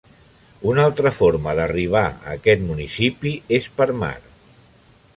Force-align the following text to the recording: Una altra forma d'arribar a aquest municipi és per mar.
Una 0.71 0.85
altra 0.89 1.11
forma 1.17 1.53
d'arribar 1.59 2.03
a 2.09 2.33
aquest 2.39 2.65
municipi 2.73 3.37
és 3.59 3.71
per 3.79 3.91
mar. 4.05 4.15